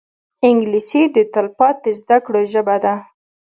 [0.47, 2.95] انګلیسي د تلپاتې زده کړو ژبه ده